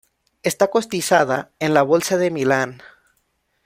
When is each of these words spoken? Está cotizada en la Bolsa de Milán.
Está 0.41 0.69
cotizada 0.71 1.51
en 1.59 1.75
la 1.75 1.83
Bolsa 1.83 2.17
de 2.17 2.31
Milán. 2.31 2.81